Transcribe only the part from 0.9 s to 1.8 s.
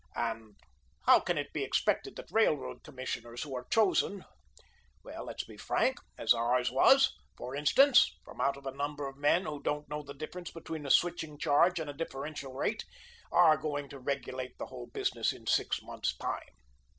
how can it be